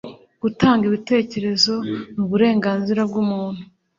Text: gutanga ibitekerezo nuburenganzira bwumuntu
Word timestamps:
gutanga 0.43 0.83
ibitekerezo 0.89 1.73
nuburenganzira 2.13 3.01
bwumuntu 3.09 3.61